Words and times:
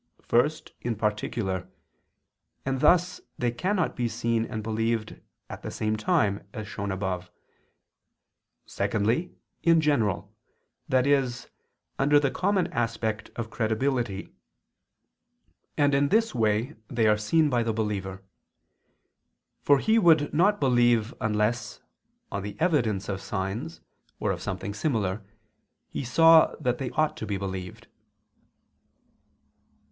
First, 0.23 0.71
in 0.81 0.95
particular; 0.95 1.69
and 2.65 2.79
thus 2.79 3.21
they 3.37 3.51
cannot 3.51 3.95
be 3.95 4.07
seen 4.07 4.45
and 4.45 4.63
believed 4.63 5.19
at 5.47 5.61
the 5.61 5.69
same 5.69 5.95
time, 5.95 6.47
as 6.53 6.67
shown 6.67 6.91
above. 6.91 7.29
Secondly, 8.65 9.35
in 9.61 9.79
general, 9.79 10.33
that 10.89 11.05
is, 11.05 11.49
under 11.99 12.19
the 12.19 12.31
common 12.31 12.65
aspect 12.73 13.29
of 13.35 13.51
credibility; 13.51 14.33
and 15.77 15.93
in 15.93 16.09
this 16.09 16.33
way 16.33 16.73
they 16.87 17.05
are 17.05 17.15
seen 17.15 17.47
by 17.47 17.61
the 17.61 17.71
believer. 17.71 18.23
For 19.61 19.77
he 19.77 19.99
would 19.99 20.33
not 20.33 20.59
believe 20.59 21.13
unless, 21.21 21.79
on 22.31 22.41
the 22.41 22.59
evidence 22.59 23.07
of 23.07 23.21
signs, 23.21 23.81
or 24.19 24.31
of 24.31 24.41
something 24.41 24.73
similar, 24.73 25.21
he 25.89 26.03
saw 26.03 26.55
that 26.59 26.79
they 26.79 26.89
ought 26.89 27.15
to 27.17 27.27
be 27.27 27.37
believed. 27.37 27.85